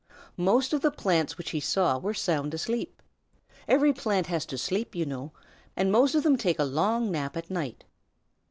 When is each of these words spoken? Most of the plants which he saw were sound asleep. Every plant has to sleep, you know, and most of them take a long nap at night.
Most 0.37 0.73
of 0.73 0.81
the 0.81 0.89
plants 0.89 1.37
which 1.37 1.51
he 1.51 1.59
saw 1.59 1.99
were 1.99 2.15
sound 2.15 2.55
asleep. 2.55 3.03
Every 3.67 3.93
plant 3.93 4.25
has 4.25 4.47
to 4.47 4.57
sleep, 4.57 4.95
you 4.95 5.05
know, 5.05 5.31
and 5.75 5.91
most 5.91 6.15
of 6.15 6.23
them 6.23 6.37
take 6.39 6.57
a 6.57 6.63
long 6.63 7.11
nap 7.11 7.37
at 7.37 7.51
night. 7.51 7.83